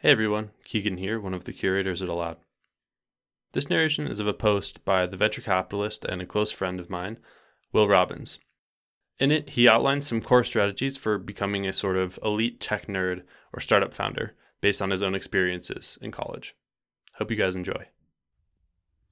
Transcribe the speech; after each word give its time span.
Hey 0.00 0.12
everyone, 0.12 0.52
Keegan 0.62 0.98
here, 0.98 1.18
one 1.18 1.34
of 1.34 1.42
the 1.42 1.52
curators 1.52 2.02
at 2.02 2.08
Aloud. 2.08 2.36
This 3.50 3.68
narration 3.68 4.06
is 4.06 4.20
of 4.20 4.28
a 4.28 4.32
post 4.32 4.84
by 4.84 5.06
the 5.06 5.16
venture 5.16 5.40
capitalist 5.40 6.04
and 6.04 6.22
a 6.22 6.24
close 6.24 6.52
friend 6.52 6.78
of 6.78 6.88
mine, 6.88 7.18
Will 7.72 7.88
Robbins. 7.88 8.38
In 9.18 9.32
it, 9.32 9.50
he 9.50 9.68
outlines 9.68 10.06
some 10.06 10.22
core 10.22 10.44
strategies 10.44 10.96
for 10.96 11.18
becoming 11.18 11.66
a 11.66 11.72
sort 11.72 11.96
of 11.96 12.16
elite 12.22 12.60
tech 12.60 12.86
nerd 12.86 13.24
or 13.52 13.58
startup 13.58 13.92
founder 13.92 14.36
based 14.60 14.80
on 14.80 14.90
his 14.90 15.02
own 15.02 15.16
experiences 15.16 15.98
in 16.00 16.12
college. 16.12 16.54
Hope 17.14 17.32
you 17.32 17.36
guys 17.36 17.56
enjoy. 17.56 17.88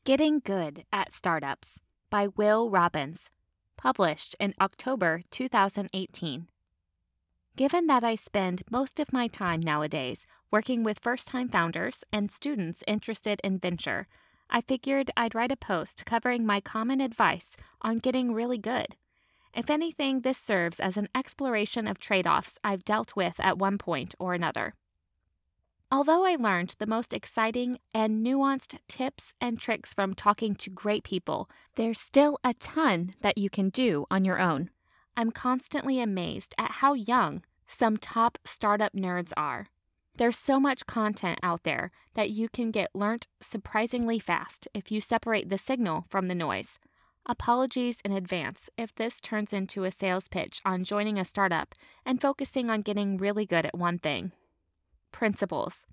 Getting 0.05 0.39
Good 0.39 0.85
at 0.93 1.13
Startups 1.13 1.81
by 2.11 2.29
Will 2.29 2.71
Robbins, 2.71 3.33
published 3.77 4.37
in 4.39 4.55
October 4.61 5.25
2018. 5.33 6.47
Given 7.57 7.87
that 7.87 8.05
I 8.05 8.17
spend 8.17 8.63
most 8.71 9.01
of 9.01 9.15
my 9.15 9.29
time 9.29 9.61
nowadays 9.61 10.27
working 10.51 10.85
with 10.85 10.99
first 10.99 11.29
time 11.29 11.49
founders 11.49 12.05
and 12.13 12.31
students 12.31 12.85
interested 12.87 13.41
in 13.43 13.59
venture, 13.59 14.09
I 14.51 14.61
figured 14.61 15.11
I'd 15.17 15.35
write 15.35 15.51
a 15.51 15.57
post 15.57 16.05
covering 16.05 16.45
my 16.45 16.61
common 16.61 17.01
advice 17.01 17.57
on 17.81 17.97
getting 17.97 18.35
really 18.35 18.59
good. 18.59 18.97
If 19.55 19.71
anything, 19.71 20.21
this 20.21 20.37
serves 20.37 20.81
as 20.81 20.99
an 20.99 21.09
exploration 21.15 21.87
of 21.87 21.99
trade 21.99 22.27
offs 22.27 22.59
I've 22.63 22.85
dealt 22.85 23.17
with 23.17 23.41
at 23.41 23.57
one 23.57 23.79
point 23.79 24.15
or 24.19 24.35
another. 24.35 24.75
Although 25.91 26.27
I 26.27 26.37
learned 26.37 26.75
the 26.79 26.87
most 26.87 27.15
exciting 27.15 27.79
and 27.95 28.25
nuanced 28.25 28.79
tips 28.87 29.33
and 29.41 29.59
tricks 29.59 29.95
from 29.95 30.13
talking 30.15 30.57
to 30.57 30.69
great 30.69 31.05
people, 31.05 31.49
there's 31.77 31.99
still 31.99 32.39
a 32.45 32.53
ton 32.53 33.13
that 33.23 33.39
you 33.39 33.49
can 33.49 33.71
do 33.71 34.05
on 34.11 34.27
your 34.27 34.39
own. 34.39 34.69
I'm 35.17 35.31
constantly 35.31 35.99
amazed 35.99 36.55
at 36.59 36.71
how 36.83 36.93
young 36.93 37.43
some 37.67 37.97
top 37.97 38.39
startup 38.45 38.93
nerds 38.93 39.33
are. 39.37 39.69
There's 40.17 40.39
so 40.39 40.59
much 40.59 40.87
content 40.87 41.39
out 41.43 41.65
there 41.65 41.91
that 42.15 42.31
you 42.31 42.49
can 42.49 42.71
get 42.71 42.95
learnt 42.95 43.27
surprisingly 43.41 44.19
fast 44.19 44.67
if 44.73 44.91
you 44.91 45.01
separate 45.01 45.51
the 45.51 45.59
signal 45.59 46.07
from 46.09 46.27
the 46.27 46.35
noise. 46.35 46.79
Apologies 47.27 48.01
in 48.05 48.13
advance 48.13 48.71
if 48.79 48.95
this 48.95 49.21
turns 49.21 49.53
into 49.53 49.85
a 49.85 49.91
sales 49.91 50.29
pitch 50.29 50.63
on 50.65 50.85
joining 50.85 51.19
a 51.19 51.25
startup 51.25 51.75
and 52.05 52.21
focusing 52.21 52.71
on 52.71 52.83
getting 52.83 53.19
really 53.19 53.45
good 53.45 53.67
at 53.67 53.77
one 53.77 53.99
thing. 53.99 54.33
Principles. 55.13 55.87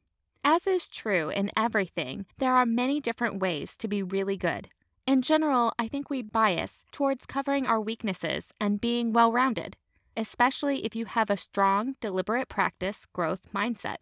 As 0.44 0.68
is 0.68 0.88
true 0.88 1.30
in 1.30 1.52
everything, 1.58 2.26
there 2.38 2.54
are 2.54 2.66
many 2.66 3.02
different 3.02 3.40
ways 3.40 3.76
to 3.78 3.88
be 3.88 4.04
really 4.04 4.38
good. 4.38 4.70
In 5.08 5.22
general, 5.22 5.74
I 5.78 5.88
think 5.88 6.10
we 6.10 6.22
bias 6.22 6.86
towards 6.92 7.26
covering 7.26 7.66
our 7.66 7.82
weaknesses 7.82 8.54
and 8.62 8.80
being 8.80 9.12
well 9.12 9.34
rounded, 9.34 9.76
especially 10.16 10.86
if 10.86 10.96
you 10.96 11.06
have 11.06 11.30
a 11.30 11.38
strong, 11.38 11.96
deliberate 12.00 12.50
practice 12.50 13.06
growth 13.06 13.52
mindset. 13.54 13.98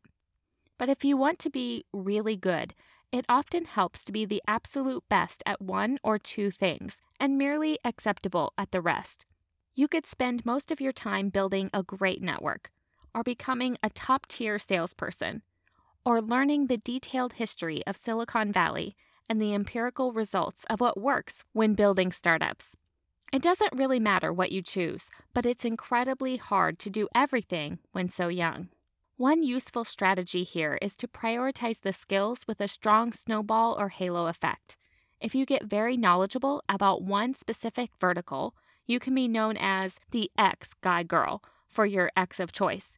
But 0.78 0.90
if 0.90 1.06
you 1.06 1.16
want 1.16 1.40
to 1.40 1.50
be 1.50 1.86
really 1.94 2.36
good, 2.36 2.74
it 3.12 3.26
often 3.28 3.66
helps 3.66 4.04
to 4.06 4.12
be 4.12 4.26
the 4.26 4.42
absolute 4.48 5.04
best 5.10 5.44
at 5.46 5.62
one 5.62 6.00
or 6.04 6.18
two 6.18 6.50
things 6.50 7.02
and 7.20 7.38
merely 7.38 7.78
acceptable 7.84 8.54
at 8.58 8.72
the 8.72 8.82
rest. 8.82 9.26
You 9.76 9.88
could 9.88 10.06
spend 10.06 10.46
most 10.46 10.72
of 10.72 10.82
your 10.82 10.92
time 10.92 11.30
building 11.30 11.70
a 11.74 11.84
great 11.84 12.22
network, 12.22 12.72
or 13.14 13.24
becoming 13.24 13.78
a 13.84 13.90
top 13.90 14.28
tier 14.28 14.58
salesperson, 14.58 15.42
or 16.06 16.22
learning 16.22 16.68
the 16.68 16.78
detailed 16.78 17.34
history 17.34 17.82
of 17.86 17.98
Silicon 17.98 18.52
Valley 18.52 18.96
and 19.30 19.42
the 19.42 19.54
empirical 19.54 20.14
results 20.14 20.66
of 20.70 20.82
what 20.82 21.00
works 21.00 21.44
when 21.54 21.74
building 21.74 22.12
startups. 22.12 22.76
It 23.32 23.42
doesn't 23.42 23.74
really 23.74 24.00
matter 24.02 24.34
what 24.34 24.52
you 24.52 24.62
choose, 24.62 25.10
but 25.34 25.46
it's 25.46 25.64
incredibly 25.64 26.36
hard 26.36 26.80
to 26.80 26.90
do 26.90 27.08
everything 27.16 27.80
when 27.94 28.10
so 28.10 28.28
young. 28.28 28.68
One 29.16 29.42
useful 29.42 29.86
strategy 29.86 30.44
here 30.44 30.78
is 30.82 30.98
to 30.98 31.08
prioritize 31.08 31.80
the 31.80 31.94
skills 31.94 32.46
with 32.46 32.60
a 32.60 32.68
strong 32.68 33.14
snowball 33.14 33.80
or 33.80 33.88
halo 33.88 34.28
effect. 34.28 34.76
If 35.22 35.34
you 35.34 35.46
get 35.46 35.64
very 35.64 35.96
knowledgeable 35.96 36.62
about 36.68 37.04
one 37.04 37.34
specific 37.34 37.92
vertical, 38.02 38.54
you 38.86 39.00
can 39.00 39.16
be 39.16 39.30
known 39.30 39.56
as 39.58 40.02
the 40.10 40.30
X 40.38 40.74
guy 40.82 41.04
girl 41.04 41.42
for 41.70 41.86
your 41.86 42.12
X 42.18 42.38
of 42.38 42.52
choice. 42.52 42.98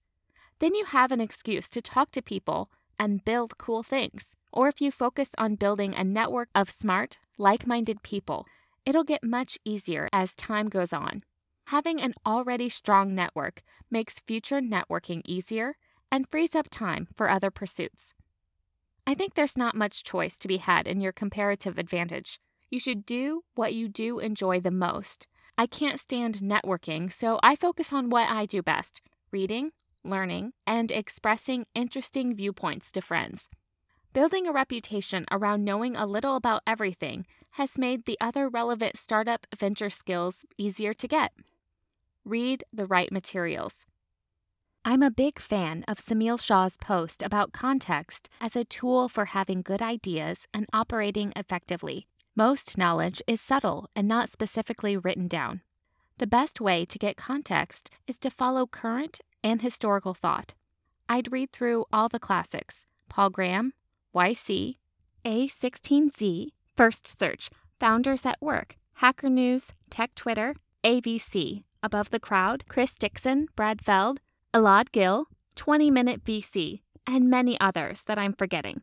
Then 0.58 0.74
you 0.74 0.86
have 0.86 1.12
an 1.12 1.22
excuse 1.22 1.70
to 1.70 1.82
talk 1.82 2.10
to 2.12 2.24
people 2.24 2.72
and 2.98 3.24
build 3.24 3.60
cool 3.60 3.84
things. 3.84 4.36
Or 4.52 4.68
if 4.68 4.82
you 4.82 4.90
focus 4.90 5.32
on 5.38 5.56
building 5.56 5.94
a 5.94 6.04
network 6.04 6.50
of 6.56 6.72
smart, 6.72 7.20
like 7.38 7.68
minded 7.68 8.02
people, 8.02 8.48
it'll 8.86 9.04
get 9.04 9.24
much 9.24 9.58
easier 9.66 10.08
as 10.12 10.36
time 10.36 10.70
goes 10.70 10.94
on. 10.94 11.24
Having 11.68 12.02
an 12.02 12.14
already 12.26 12.70
strong 12.70 13.16
network 13.16 13.62
makes 13.90 14.20
future 14.20 14.62
networking 14.62 15.22
easier 15.26 15.76
and 16.12 16.30
frees 16.30 16.56
up 16.56 16.68
time 16.70 17.08
for 17.16 17.30
other 17.30 17.50
pursuits. 17.50 18.14
I 19.06 19.16
think 19.16 19.34
there's 19.34 19.58
not 19.58 19.76
much 19.76 20.04
choice 20.04 20.38
to 20.38 20.48
be 20.48 20.58
had 20.58 20.88
in 20.88 21.02
your 21.02 21.12
comparative 21.12 21.78
advantage. 21.78 22.40
You 22.70 22.80
should 22.80 23.06
do 23.06 23.44
what 23.56 23.74
you 23.74 23.88
do 23.88 24.20
enjoy 24.20 24.60
the 24.60 24.72
most. 24.72 25.28
I 25.58 25.68
can't 25.68 26.00
stand 26.00 26.36
networking, 26.36 27.12
so 27.12 27.40
I 27.44 27.56
focus 27.56 27.94
on 27.94 28.10
what 28.10 28.30
I 28.30 28.46
do 28.46 28.62
best 28.62 29.02
reading, 29.32 29.72
learning, 30.04 30.54
and 30.68 30.92
expressing 30.92 31.66
interesting 31.74 32.36
viewpoints 32.36 32.92
to 32.92 33.02
friends. 33.02 33.50
Building 34.14 34.48
a 34.48 34.52
reputation 34.52 35.26
around 35.32 35.66
knowing 35.66 35.96
a 35.96 36.06
little 36.06 36.36
about 36.36 36.62
everything 36.68 37.26
has 37.54 37.78
made 37.78 38.06
the 38.06 38.18
other 38.20 38.50
relevant 38.50 38.98
startup 38.98 39.46
venture 39.56 39.90
skills 39.90 40.46
easier 40.58 40.94
to 40.94 41.08
get. 41.08 41.32
Read 42.26 42.64
the 42.74 42.86
right 42.86 43.12
materials. 43.12 43.86
I'm 44.86 45.04
a 45.04 45.12
big 45.12 45.40
fan 45.40 45.86
of 45.88 45.98
Semil 45.98 46.42
Shah's 46.42 46.78
post 46.78 47.22
about 47.22 47.54
context 47.54 48.28
as 48.42 48.56
a 48.56 48.66
tool 48.66 49.08
for 49.08 49.26
having 49.26 49.62
good 49.62 49.82
ideas 49.82 50.48
and 50.54 50.66
operating 50.74 51.32
effectively. 51.36 52.08
Most 52.36 52.78
knowledge 52.78 53.22
is 53.28 53.40
subtle 53.40 53.88
and 53.96 54.08
not 54.08 54.30
specifically 54.30 54.98
written 54.98 55.28
down. 55.28 55.62
The 56.18 56.28
best 56.28 56.60
way 56.60 56.86
to 56.86 57.00
get 57.00 57.18
context 57.18 57.92
is 58.08 58.18
to 58.20 58.30
follow 58.30 58.66
current 58.66 59.20
and 59.44 59.62
historical 59.62 60.14
thought. 60.14 60.54
I'd 61.08 61.32
read 61.32 61.52
through 61.52 61.86
all 61.94 62.10
the 62.10 62.20
classics 62.20 62.86
Paul 63.10 63.30
Graham, 63.30 63.74
YC, 64.16 64.78
A16Z, 65.24 66.48
First 66.76 67.20
Search, 67.20 67.50
Founders 67.80 68.26
at 68.26 68.42
Work, 68.42 68.78
Hacker 68.96 69.30
News, 69.30 69.74
Tech 69.92 70.16
Twitter, 70.16 70.56
AVC, 70.84 71.64
Above 71.84 72.10
the 72.10 72.20
Crowd, 72.20 72.64
Chris 72.68 72.96
Dixon, 72.96 73.48
Brad 73.56 73.84
Feld, 73.86 74.22
Elad 74.54 74.92
Gil, 74.92 75.28
20 75.56 75.92
Minute 75.92 76.24
VC, 76.24 76.82
and 77.06 77.30
many 77.30 77.60
others 77.60 78.04
that 78.04 78.18
I'm 78.18 78.34
forgetting. 78.34 78.82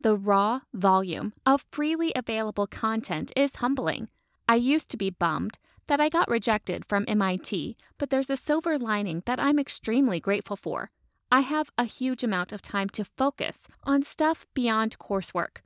The 0.00 0.16
raw 0.16 0.60
volume 0.72 1.32
of 1.44 1.64
freely 1.70 2.12
available 2.14 2.66
content 2.66 3.32
is 3.34 3.56
humbling. 3.56 4.08
I 4.48 4.56
used 4.56 4.88
to 4.90 4.96
be 4.96 5.10
bummed 5.10 5.58
that 5.88 6.00
I 6.00 6.08
got 6.08 6.28
rejected 6.30 6.84
from 6.88 7.04
MIT, 7.08 7.76
but 7.98 8.10
there's 8.10 8.30
a 8.30 8.36
silver 8.36 8.78
lining 8.78 9.22
that 9.26 9.40
I'm 9.40 9.58
extremely 9.58 10.20
grateful 10.20 10.56
for. 10.56 10.90
I 11.30 11.40
have 11.40 11.70
a 11.76 11.84
huge 11.84 12.22
amount 12.22 12.52
of 12.52 12.62
time 12.62 12.88
to 12.90 13.04
focus 13.04 13.66
on 13.84 14.02
stuff 14.02 14.46
beyond 14.54 14.98
coursework. 14.98 15.58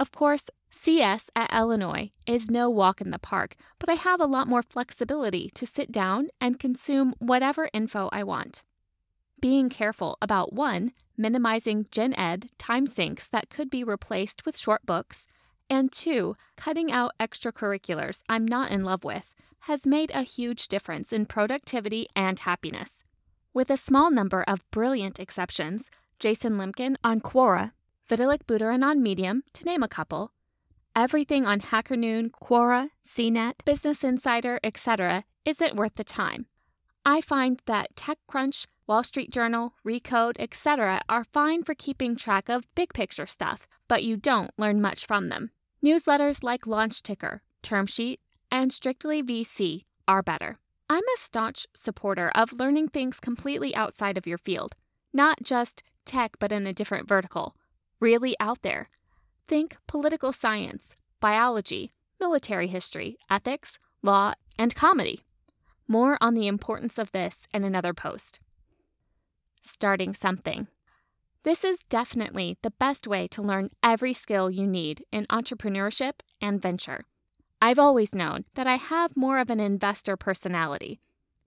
Of 0.00 0.10
course, 0.10 0.50
CS 0.72 1.30
at 1.36 1.54
Illinois 1.54 2.10
is 2.26 2.50
no 2.50 2.68
walk 2.68 3.00
in 3.00 3.10
the 3.10 3.18
park, 3.20 3.54
but 3.78 3.88
I 3.88 3.94
have 3.94 4.20
a 4.20 4.26
lot 4.26 4.48
more 4.48 4.62
flexibility 4.62 5.50
to 5.54 5.66
sit 5.66 5.92
down 5.92 6.28
and 6.40 6.58
consume 6.58 7.14
whatever 7.20 7.70
info 7.72 8.08
I 8.12 8.24
want 8.24 8.64
being 9.42 9.68
careful 9.68 10.16
about 10.22 10.54
one, 10.54 10.92
minimizing 11.18 11.86
gen 11.90 12.14
ed 12.14 12.48
time 12.56 12.86
sinks 12.86 13.28
that 13.28 13.50
could 13.50 13.68
be 13.68 13.84
replaced 13.84 14.46
with 14.46 14.56
short 14.56 14.86
books, 14.86 15.26
and 15.68 15.92
two, 15.92 16.36
cutting 16.56 16.90
out 16.90 17.12
extracurriculars 17.20 18.22
I'm 18.28 18.46
not 18.46 18.70
in 18.70 18.84
love 18.84 19.04
with, 19.04 19.34
has 19.66 19.84
made 19.84 20.12
a 20.14 20.22
huge 20.22 20.68
difference 20.68 21.12
in 21.12 21.26
productivity 21.26 22.06
and 22.16 22.38
happiness. 22.38 23.02
With 23.52 23.68
a 23.68 23.76
small 23.76 24.10
number 24.10 24.42
of 24.44 24.70
brilliant 24.70 25.18
exceptions, 25.18 25.90
Jason 26.18 26.56
Lemkin 26.56 26.94
on 27.02 27.20
Quora, 27.20 27.72
Vitalik 28.08 28.44
Buterin 28.46 28.84
on 28.84 29.02
Medium, 29.02 29.42
to 29.54 29.64
name 29.64 29.82
a 29.82 29.88
couple, 29.88 30.32
everything 30.94 31.46
on 31.46 31.60
HackerNoon, 31.60 32.30
Quora, 32.30 32.90
CNET, 33.06 33.54
Business 33.64 34.04
Insider, 34.04 34.60
etc., 34.62 35.24
isn't 35.44 35.76
worth 35.76 35.94
the 35.96 36.04
time. 36.04 36.46
I 37.04 37.20
find 37.20 37.60
that 37.66 37.96
TechCrunch, 37.96 38.66
Wall 38.86 39.02
Street 39.02 39.30
Journal, 39.30 39.74
Recode, 39.84 40.36
etc. 40.38 41.02
are 41.08 41.24
fine 41.24 41.62
for 41.62 41.74
keeping 41.74 42.14
track 42.14 42.48
of 42.48 42.72
big 42.74 42.92
picture 42.92 43.26
stuff, 43.26 43.66
but 43.88 44.04
you 44.04 44.16
don't 44.16 44.50
learn 44.56 44.80
much 44.80 45.06
from 45.06 45.28
them. 45.28 45.50
Newsletters 45.84 46.44
like 46.44 46.66
Launch 46.66 47.02
Ticker, 47.02 47.42
Term 47.62 47.86
Sheet, 47.86 48.20
and 48.50 48.72
Strictly 48.72 49.22
VC 49.22 49.84
are 50.06 50.22
better. 50.22 50.58
I'm 50.88 51.02
a 51.02 51.18
staunch 51.18 51.66
supporter 51.74 52.30
of 52.34 52.52
learning 52.52 52.88
things 52.88 53.18
completely 53.18 53.74
outside 53.74 54.18
of 54.18 54.26
your 54.26 54.38
field, 54.38 54.74
not 55.12 55.42
just 55.42 55.82
tech 56.04 56.32
but 56.38 56.52
in 56.52 56.66
a 56.66 56.72
different 56.72 57.08
vertical, 57.08 57.56
really 57.98 58.36
out 58.38 58.62
there. 58.62 58.90
Think 59.48 59.76
political 59.86 60.32
science, 60.32 60.96
biology, 61.20 61.92
military 62.20 62.68
history, 62.68 63.18
ethics, 63.28 63.78
law, 64.02 64.34
and 64.58 64.74
comedy. 64.74 65.24
More 65.88 66.16
on 66.20 66.34
the 66.34 66.46
importance 66.46 66.98
of 66.98 67.12
this 67.12 67.46
in 67.52 67.64
another 67.64 67.92
post. 67.92 68.40
Starting 69.60 70.14
something. 70.14 70.68
This 71.42 71.64
is 71.64 71.82
definitely 71.88 72.56
the 72.62 72.70
best 72.70 73.06
way 73.06 73.26
to 73.28 73.42
learn 73.42 73.70
every 73.82 74.12
skill 74.12 74.48
you 74.50 74.66
need 74.66 75.04
in 75.10 75.26
entrepreneurship 75.26 76.20
and 76.40 76.62
venture. 76.62 77.04
I've 77.60 77.78
always 77.78 78.14
known 78.14 78.44
that 78.54 78.66
I 78.66 78.76
have 78.76 79.16
more 79.16 79.38
of 79.38 79.50
an 79.50 79.60
investor 79.60 80.16
personality, 80.16 81.00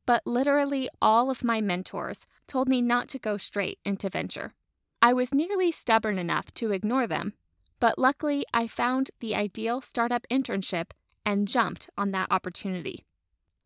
but 0.06 0.26
literally 0.26 0.90
all 1.02 1.30
of 1.30 1.44
my 1.44 1.62
mentors 1.62 2.26
told 2.48 2.68
me 2.68 2.82
not 2.82 3.08
to 3.10 3.20
go 3.20 3.38
straight 3.38 3.80
into 3.86 4.10
venture. 4.10 4.54
I 5.02 5.14
was 5.14 5.34
nearly 5.34 5.72
stubborn 5.72 6.18
enough 6.18 6.54
to 6.56 6.72
ignore 6.72 7.08
them, 7.08 7.34
but 7.80 7.98
luckily 7.98 8.46
I 8.54 8.68
found 8.68 9.12
the 9.20 9.36
ideal 9.36 9.82
startup 9.82 10.26
internship 10.30 10.92
and 11.26 11.48
jumped 11.48 11.90
on 11.98 12.12
that 12.12 12.32
opportunity. 12.32 13.06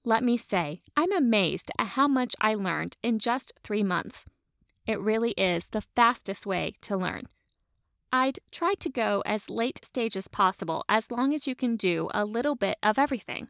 Let 0.03 0.23
me 0.23 0.37
say, 0.37 0.81
I'm 0.95 1.11
amazed 1.11 1.71
at 1.77 1.87
how 1.87 2.07
much 2.07 2.35
I 2.39 2.55
learned 2.55 2.97
in 3.03 3.19
just 3.19 3.51
three 3.63 3.83
months. 3.83 4.25
It 4.87 4.99
really 4.99 5.31
is 5.31 5.67
the 5.67 5.81
fastest 5.95 6.45
way 6.45 6.75
to 6.81 6.97
learn. 6.97 7.27
I'd 8.11 8.39
try 8.51 8.73
to 8.79 8.89
go 8.89 9.21
as 9.25 9.49
late 9.49 9.85
stage 9.85 10.17
as 10.17 10.27
possible 10.27 10.83
as 10.89 11.11
long 11.11 11.33
as 11.33 11.45
you 11.45 11.53
can 11.53 11.75
do 11.75 12.09
a 12.13 12.25
little 12.25 12.55
bit 12.55 12.77
of 12.81 12.97
everything. 12.97 13.49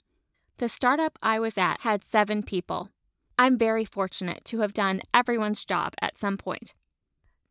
The 0.57 0.67
startup 0.67 1.17
I 1.23 1.39
was 1.39 1.57
at 1.57 1.81
had 1.81 2.03
seven 2.03 2.43
people. 2.43 2.89
I'm 3.37 3.57
very 3.57 3.85
fortunate 3.85 4.43
to 4.45 4.59
have 4.59 4.73
done 4.73 5.01
everyone's 5.13 5.63
job 5.63 5.93
at 6.01 6.17
some 6.17 6.37
point. 6.37 6.73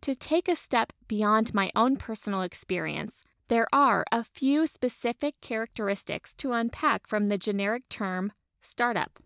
To 0.02 0.14
take 0.14 0.48
a 0.48 0.56
step 0.56 0.92
beyond 1.06 1.52
my 1.52 1.70
own 1.74 1.96
personal 1.96 2.42
experience, 2.42 3.22
there 3.48 3.66
are 3.72 4.04
a 4.12 4.24
few 4.24 4.66
specific 4.66 5.40
characteristics 5.40 6.34
to 6.36 6.52
unpack 6.52 7.06
from 7.06 7.26
the 7.26 7.38
generic 7.38 7.88
term 7.88 8.32
startup. 8.62 9.18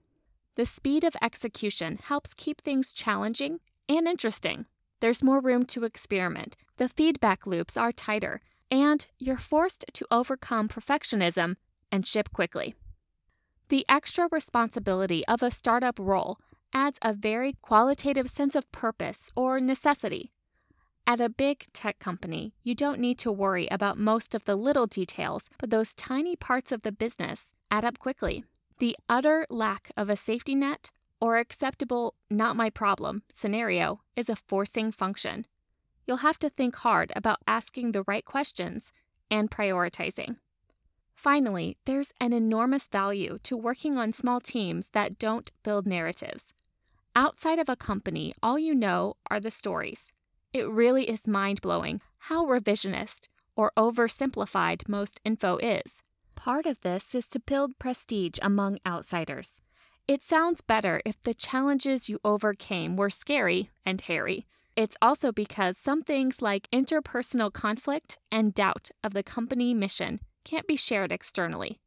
The 0.54 0.66
speed 0.66 1.04
of 1.04 1.16
execution 1.20 1.98
helps 2.02 2.34
keep 2.34 2.60
things 2.60 2.92
challenging 2.92 3.60
and 3.88 4.06
interesting. 4.06 4.66
There's 5.00 5.22
more 5.22 5.40
room 5.40 5.64
to 5.66 5.84
experiment, 5.84 6.56
the 6.76 6.88
feedback 6.88 7.46
loops 7.46 7.76
are 7.76 7.92
tighter, 7.92 8.40
and 8.70 9.06
you're 9.18 9.36
forced 9.38 9.84
to 9.92 10.06
overcome 10.10 10.68
perfectionism 10.68 11.56
and 11.90 12.06
ship 12.06 12.32
quickly. 12.32 12.74
The 13.68 13.84
extra 13.88 14.28
responsibility 14.30 15.26
of 15.26 15.42
a 15.42 15.50
startup 15.50 15.98
role 15.98 16.38
adds 16.72 16.98
a 17.02 17.12
very 17.12 17.56
qualitative 17.62 18.28
sense 18.28 18.54
of 18.54 18.70
purpose 18.72 19.30
or 19.34 19.60
necessity. 19.60 20.32
At 21.12 21.20
a 21.20 21.28
big 21.28 21.66
tech 21.74 21.98
company, 21.98 22.54
you 22.62 22.74
don't 22.74 22.98
need 22.98 23.18
to 23.18 23.30
worry 23.30 23.68
about 23.70 23.98
most 23.98 24.34
of 24.34 24.46
the 24.46 24.56
little 24.56 24.86
details, 24.86 25.50
but 25.58 25.68
those 25.68 25.92
tiny 25.92 26.36
parts 26.36 26.72
of 26.72 26.80
the 26.80 26.90
business 26.90 27.52
add 27.70 27.84
up 27.84 27.98
quickly. 27.98 28.44
The 28.78 28.96
utter 29.10 29.46
lack 29.50 29.90
of 29.94 30.08
a 30.08 30.16
safety 30.16 30.54
net 30.54 30.90
or 31.20 31.36
acceptable 31.36 32.14
not 32.30 32.56
my 32.56 32.70
problem 32.70 33.24
scenario 33.30 34.00
is 34.16 34.30
a 34.30 34.36
forcing 34.48 34.90
function. 34.90 35.44
You'll 36.06 36.28
have 36.28 36.38
to 36.38 36.48
think 36.48 36.76
hard 36.76 37.12
about 37.14 37.40
asking 37.46 37.90
the 37.90 38.04
right 38.06 38.24
questions 38.24 38.90
and 39.30 39.50
prioritizing. 39.50 40.36
Finally, 41.14 41.76
there's 41.84 42.14
an 42.22 42.32
enormous 42.32 42.88
value 42.88 43.38
to 43.42 43.54
working 43.54 43.98
on 43.98 44.14
small 44.14 44.40
teams 44.40 44.88
that 44.92 45.18
don't 45.18 45.50
build 45.62 45.86
narratives. 45.86 46.54
Outside 47.14 47.58
of 47.58 47.68
a 47.68 47.76
company, 47.76 48.32
all 48.42 48.58
you 48.58 48.74
know 48.74 49.18
are 49.30 49.40
the 49.40 49.50
stories. 49.50 50.14
It 50.52 50.68
really 50.68 51.08
is 51.08 51.26
mind 51.26 51.62
blowing 51.62 52.02
how 52.28 52.44
revisionist 52.46 53.28
or 53.56 53.72
oversimplified 53.76 54.86
most 54.86 55.20
info 55.24 55.56
is. 55.56 56.02
Part 56.34 56.66
of 56.66 56.80
this 56.82 57.14
is 57.14 57.28
to 57.28 57.40
build 57.40 57.78
prestige 57.78 58.38
among 58.42 58.78
outsiders. 58.86 59.60
It 60.06 60.22
sounds 60.22 60.60
better 60.60 61.00
if 61.06 61.22
the 61.22 61.32
challenges 61.32 62.08
you 62.08 62.18
overcame 62.24 62.96
were 62.96 63.08
scary 63.08 63.70
and 63.86 64.00
hairy. 64.00 64.46
It's 64.76 64.96
also 65.00 65.32
because 65.32 65.78
some 65.78 66.02
things 66.02 66.42
like 66.42 66.68
interpersonal 66.70 67.52
conflict 67.52 68.18
and 68.30 68.52
doubt 68.54 68.90
of 69.02 69.14
the 69.14 69.22
company 69.22 69.72
mission 69.72 70.20
can't 70.44 70.66
be 70.66 70.76
shared 70.76 71.12
externally. 71.12 71.80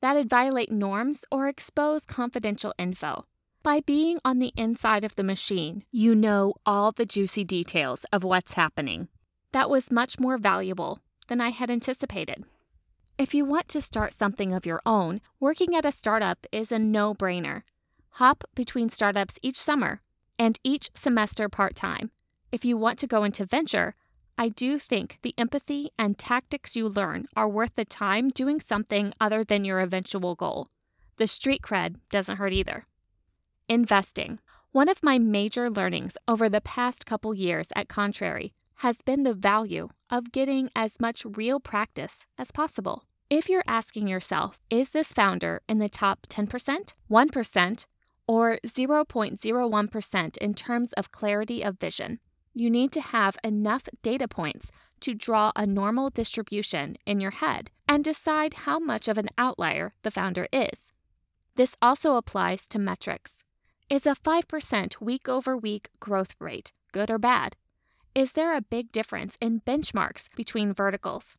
That'd 0.00 0.28
violate 0.28 0.72
norms 0.72 1.24
or 1.30 1.46
expose 1.46 2.06
confidential 2.06 2.74
info. 2.78 3.26
By 3.62 3.78
being 3.78 4.18
on 4.24 4.40
the 4.40 4.52
inside 4.56 5.04
of 5.04 5.14
the 5.14 5.22
machine, 5.22 5.84
you 5.92 6.16
know 6.16 6.54
all 6.66 6.90
the 6.90 7.06
juicy 7.06 7.44
details 7.44 8.04
of 8.12 8.24
what's 8.24 8.54
happening. 8.54 9.06
That 9.52 9.70
was 9.70 9.92
much 9.92 10.18
more 10.18 10.36
valuable 10.36 10.98
than 11.28 11.40
I 11.40 11.50
had 11.50 11.70
anticipated. 11.70 12.44
If 13.18 13.34
you 13.34 13.44
want 13.44 13.68
to 13.68 13.80
start 13.80 14.14
something 14.14 14.52
of 14.52 14.66
your 14.66 14.80
own, 14.84 15.20
working 15.38 15.76
at 15.76 15.84
a 15.84 15.92
startup 15.92 16.44
is 16.50 16.72
a 16.72 16.78
no 16.80 17.14
brainer. 17.14 17.62
Hop 18.14 18.42
between 18.56 18.88
startups 18.88 19.38
each 19.42 19.60
summer 19.60 20.00
and 20.40 20.58
each 20.64 20.90
semester 20.94 21.48
part 21.48 21.76
time. 21.76 22.10
If 22.50 22.64
you 22.64 22.76
want 22.76 22.98
to 22.98 23.06
go 23.06 23.22
into 23.22 23.46
venture, 23.46 23.94
I 24.36 24.48
do 24.48 24.80
think 24.80 25.18
the 25.22 25.34
empathy 25.38 25.90
and 25.96 26.18
tactics 26.18 26.74
you 26.74 26.88
learn 26.88 27.28
are 27.36 27.48
worth 27.48 27.76
the 27.76 27.84
time 27.84 28.30
doing 28.30 28.60
something 28.60 29.12
other 29.20 29.44
than 29.44 29.64
your 29.64 29.78
eventual 29.78 30.34
goal. 30.34 30.68
The 31.14 31.28
street 31.28 31.62
cred 31.62 32.00
doesn't 32.10 32.38
hurt 32.38 32.52
either. 32.52 32.86
Investing. 33.68 34.38
One 34.72 34.88
of 34.88 35.02
my 35.02 35.18
major 35.18 35.70
learnings 35.70 36.16
over 36.26 36.48
the 36.48 36.60
past 36.60 37.06
couple 37.06 37.34
years 37.34 37.68
at 37.76 37.88
Contrary 37.88 38.52
has 38.76 39.00
been 39.02 39.22
the 39.22 39.34
value 39.34 39.88
of 40.10 40.32
getting 40.32 40.70
as 40.74 41.00
much 41.00 41.24
real 41.24 41.60
practice 41.60 42.26
as 42.38 42.50
possible. 42.50 43.04
If 43.30 43.48
you're 43.48 43.64
asking 43.66 44.08
yourself, 44.08 44.58
is 44.68 44.90
this 44.90 45.12
founder 45.12 45.62
in 45.68 45.78
the 45.78 45.88
top 45.88 46.26
10%, 46.28 46.92
1%, 47.10 47.86
or 48.26 48.58
0.01% 48.66 50.36
in 50.38 50.54
terms 50.54 50.92
of 50.94 51.12
clarity 51.12 51.62
of 51.62 51.78
vision, 51.78 52.18
you 52.54 52.68
need 52.68 52.92
to 52.92 53.00
have 53.00 53.38
enough 53.42 53.84
data 54.02 54.28
points 54.28 54.70
to 55.00 55.14
draw 55.14 55.52
a 55.56 55.66
normal 55.66 56.10
distribution 56.10 56.96
in 57.06 57.20
your 57.20 57.30
head 57.30 57.70
and 57.88 58.04
decide 58.04 58.54
how 58.54 58.78
much 58.78 59.08
of 59.08 59.18
an 59.18 59.30
outlier 59.38 59.94
the 60.02 60.10
founder 60.10 60.46
is. 60.52 60.92
This 61.56 61.76
also 61.80 62.16
applies 62.16 62.66
to 62.68 62.78
metrics. 62.78 63.44
Is 63.92 64.06
a 64.06 64.14
5% 64.14 65.02
week 65.02 65.28
over 65.28 65.54
week 65.54 65.90
growth 66.00 66.34
rate 66.38 66.72
good 66.92 67.10
or 67.10 67.18
bad? 67.18 67.56
Is 68.14 68.32
there 68.32 68.56
a 68.56 68.62
big 68.62 68.90
difference 68.90 69.36
in 69.38 69.60
benchmarks 69.60 70.34
between 70.34 70.72
verticals? 70.72 71.36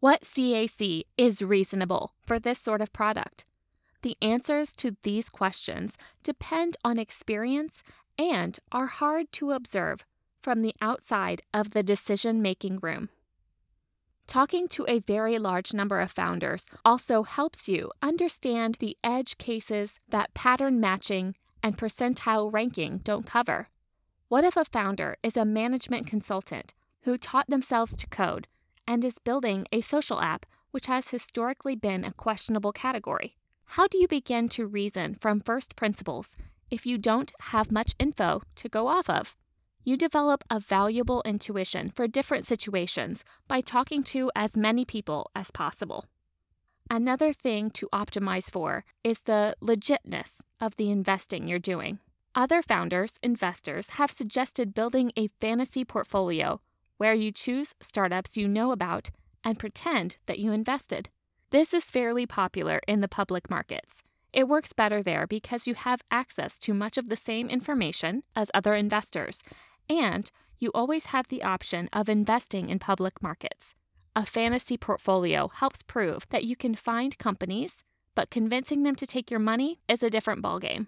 What 0.00 0.20
CAC 0.20 1.04
is 1.16 1.40
reasonable 1.40 2.12
for 2.26 2.38
this 2.38 2.58
sort 2.58 2.82
of 2.82 2.92
product? 2.92 3.46
The 4.02 4.14
answers 4.20 4.74
to 4.74 4.98
these 5.04 5.30
questions 5.30 5.96
depend 6.22 6.76
on 6.84 6.98
experience 6.98 7.82
and 8.18 8.58
are 8.70 8.88
hard 8.88 9.32
to 9.32 9.52
observe 9.52 10.04
from 10.42 10.60
the 10.60 10.74
outside 10.82 11.40
of 11.54 11.70
the 11.70 11.82
decision 11.82 12.42
making 12.42 12.78
room. 12.82 13.08
Talking 14.26 14.68
to 14.68 14.84
a 14.86 14.98
very 14.98 15.38
large 15.38 15.72
number 15.72 16.00
of 16.00 16.12
founders 16.12 16.66
also 16.84 17.22
helps 17.22 17.70
you 17.70 17.90
understand 18.02 18.76
the 18.80 18.98
edge 19.02 19.38
cases 19.38 19.98
that 20.10 20.34
pattern 20.34 20.78
matching 20.78 21.34
and 21.66 21.76
percentile 21.76 22.52
ranking 22.52 22.98
don't 22.98 23.26
cover. 23.26 23.68
What 24.28 24.44
if 24.44 24.56
a 24.56 24.64
founder 24.64 25.16
is 25.24 25.36
a 25.36 25.44
management 25.44 26.06
consultant 26.06 26.74
who 27.02 27.18
taught 27.18 27.48
themselves 27.48 27.96
to 27.96 28.06
code 28.06 28.46
and 28.86 29.04
is 29.04 29.18
building 29.18 29.66
a 29.72 29.80
social 29.80 30.20
app 30.20 30.46
which 30.70 30.86
has 30.86 31.08
historically 31.08 31.74
been 31.74 32.04
a 32.04 32.12
questionable 32.12 32.70
category? 32.70 33.36
How 33.64 33.88
do 33.88 33.98
you 33.98 34.06
begin 34.06 34.48
to 34.50 34.64
reason 34.64 35.16
from 35.20 35.40
first 35.40 35.74
principles 35.74 36.36
if 36.70 36.86
you 36.86 36.98
don't 36.98 37.32
have 37.50 37.72
much 37.72 37.96
info 37.98 38.42
to 38.54 38.68
go 38.68 38.86
off 38.86 39.10
of? 39.10 39.34
You 39.82 39.96
develop 39.96 40.44
a 40.48 40.60
valuable 40.60 41.20
intuition 41.24 41.88
for 41.88 42.06
different 42.06 42.46
situations 42.46 43.24
by 43.48 43.60
talking 43.60 44.04
to 44.04 44.30
as 44.36 44.56
many 44.56 44.84
people 44.84 45.32
as 45.34 45.50
possible. 45.50 46.04
Another 46.88 47.32
thing 47.32 47.70
to 47.70 47.88
optimize 47.92 48.50
for 48.50 48.84
is 49.02 49.22
the 49.22 49.56
legitness 49.60 50.40
of 50.60 50.76
the 50.76 50.90
investing 50.90 51.48
you're 51.48 51.58
doing. 51.58 51.98
Other 52.34 52.62
founders, 52.62 53.18
investors 53.22 53.90
have 53.90 54.10
suggested 54.10 54.74
building 54.74 55.10
a 55.16 55.28
fantasy 55.40 55.84
portfolio 55.84 56.60
where 56.98 57.14
you 57.14 57.32
choose 57.32 57.74
startups 57.80 58.36
you 58.36 58.46
know 58.46 58.70
about 58.70 59.10
and 59.42 59.58
pretend 59.58 60.18
that 60.26 60.38
you 60.38 60.52
invested. 60.52 61.08
This 61.50 61.74
is 61.74 61.90
fairly 61.90 62.24
popular 62.24 62.80
in 62.86 63.00
the 63.00 63.08
public 63.08 63.50
markets. 63.50 64.02
It 64.32 64.48
works 64.48 64.72
better 64.72 65.02
there 65.02 65.26
because 65.26 65.66
you 65.66 65.74
have 65.74 66.02
access 66.10 66.58
to 66.60 66.74
much 66.74 66.98
of 66.98 67.08
the 67.08 67.16
same 67.16 67.48
information 67.48 68.22
as 68.36 68.50
other 68.54 68.74
investors, 68.74 69.42
and 69.88 70.30
you 70.58 70.70
always 70.74 71.06
have 71.06 71.28
the 71.28 71.42
option 71.42 71.88
of 71.92 72.08
investing 72.08 72.68
in 72.68 72.78
public 72.78 73.22
markets. 73.22 73.74
A 74.16 74.24
fantasy 74.24 74.78
portfolio 74.78 75.48
helps 75.48 75.82
prove 75.82 76.26
that 76.30 76.44
you 76.44 76.56
can 76.56 76.74
find 76.74 77.18
companies, 77.18 77.84
but 78.14 78.30
convincing 78.30 78.82
them 78.82 78.94
to 78.94 79.06
take 79.06 79.30
your 79.30 79.38
money 79.38 79.78
is 79.90 80.02
a 80.02 80.08
different 80.08 80.42
ballgame. 80.42 80.86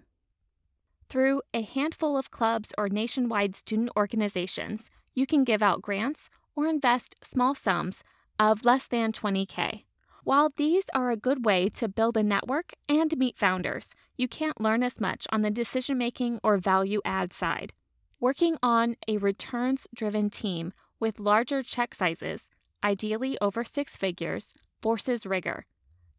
Through 1.09 1.43
a 1.53 1.61
handful 1.61 2.17
of 2.17 2.31
clubs 2.31 2.73
or 2.75 2.89
nationwide 2.89 3.55
student 3.55 3.91
organizations, 3.95 4.89
you 5.13 5.27
can 5.27 5.43
give 5.43 5.61
out 5.61 5.83
grants 5.83 6.31
or 6.55 6.65
invest 6.65 7.17
small 7.21 7.53
sums 7.53 8.03
of 8.39 8.65
less 8.65 8.87
than 8.87 9.11
20K. 9.11 9.83
While 10.23 10.51
these 10.57 10.85
are 10.95 11.11
a 11.11 11.15
good 11.15 11.45
way 11.45 11.69
to 11.69 11.87
build 11.87 12.17
a 12.17 12.23
network 12.23 12.73
and 12.87 13.15
meet 13.15 13.37
founders, 13.37 13.93
you 14.17 14.27
can't 14.27 14.59
learn 14.59 14.81
as 14.81 14.99
much 14.99 15.27
on 15.31 15.43
the 15.43 15.51
decision 15.51 15.99
making 15.99 16.39
or 16.43 16.57
value 16.57 16.99
add 17.05 17.31
side. 17.31 17.73
Working 18.19 18.57
on 18.63 18.95
a 19.07 19.17
returns 19.17 19.87
driven 19.93 20.31
team 20.31 20.73
with 20.99 21.19
larger 21.19 21.61
check 21.61 21.93
sizes, 21.93 22.49
ideally 22.83 23.37
over 23.41 23.63
six 23.63 23.97
figures, 23.97 24.53
forces 24.81 25.25
rigor, 25.25 25.65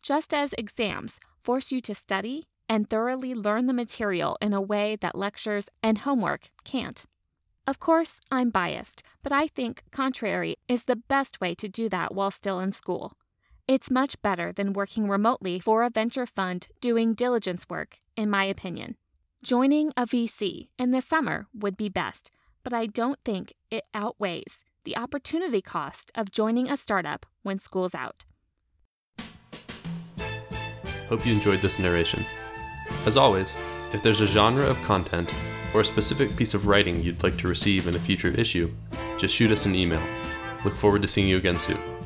just 0.03 0.33
as 0.33 0.55
exams 0.59 1.21
force 1.43 1.73
you 1.73 1.81
to 1.81 1.95
study 1.95 2.47
and 2.69 2.89
thoroughly 2.89 3.35
learn 3.35 3.67
the 3.67 3.73
material 3.73 4.37
in 4.41 4.53
a 4.53 4.61
way 4.61 4.97
that 5.01 5.15
lectures 5.15 5.69
and 5.83 5.99
homework 5.99 6.51
can't. 6.65 7.05
Of 7.67 7.79
course, 7.79 8.21
I'm 8.31 8.51
biased, 8.51 9.03
but 9.23 9.33
I 9.33 9.47
think 9.47 9.83
contrary 9.91 10.57
is 10.69 10.85
the 10.85 10.97
best 10.97 11.41
way 11.41 11.55
to 11.55 11.69
do 11.69 11.89
that 11.89 12.15
while 12.15 12.31
still 12.31 12.61
in 12.61 12.73
school. 12.73 13.13
It's 13.69 13.91
much 13.91 14.21
better 14.23 14.53
than 14.53 14.73
working 14.73 15.09
remotely 15.09 15.61
for 15.61 15.83
a 15.83 15.91
venture 15.91 16.27
fund 16.27 16.69
doing 16.81 17.15
diligence 17.15 17.69
work, 17.69 18.01
in 18.17 18.31
my 18.31 18.45
opinion. 18.45 18.97
Joining 19.43 19.93
a 19.97 20.07
VC 20.07 20.69
in 20.79 20.91
the 20.91 21.01
summer 21.01 21.47
would 21.55 21.77
be 21.77 21.89
best, 21.89 22.31
but 22.65 22.73
I 22.73 22.87
don't 22.87 23.19
think 23.25 23.55
it 23.71 23.85
outweighs 23.95 24.65
the 24.85 24.97
opportunity 24.97 25.61
cost 25.61 26.11
of 26.15 26.31
joining 26.31 26.71
a 26.71 26.77
startup 26.77 27.27
when 27.43 27.59
school's 27.59 27.95
out. 27.95 28.25
Hope 31.09 31.27
you 31.27 31.33
enjoyed 31.33 31.61
this 31.61 31.79
narration. 31.79 32.25
As 33.05 33.17
always, 33.17 33.57
if 33.93 34.03
there's 34.03 34.21
a 34.21 34.27
genre 34.27 34.65
of 34.65 34.81
content 34.83 35.33
or 35.75 35.81
a 35.81 35.85
specific 35.85 36.37
piece 36.37 36.55
of 36.55 36.67
writing 36.67 37.03
you'd 37.03 37.23
like 37.23 37.37
to 37.39 37.49
receive 37.49 37.89
in 37.89 37.97
a 37.97 38.01
future 38.01 38.29
issue, 38.29 38.73
just 39.19 39.35
shoot 39.35 39.51
us 39.51 39.67
an 39.67 39.75
email. 39.75 40.03
Look 40.65 40.77
forward 40.77 41.03
to 41.03 41.09
seeing 41.09 41.29
you 41.29 41.37
again 41.37 41.59
soon. 41.59 42.00